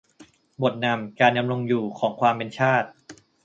[0.61, 2.87] บทนำ การดำรงอยู่ของความเป็นชาติ